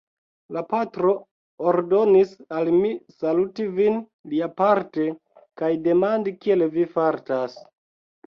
La 0.55 0.61
patro 0.69 1.09
ordonis 1.71 2.31
al 2.59 2.71
mi 2.77 2.89
saluti 3.17 3.67
vin 3.79 3.99
liaparte 4.33 5.05
kaj 5.63 5.71
demandi, 5.89 6.33
kiel 6.47 6.65
vi 6.79 6.87
fartas. 6.97 7.59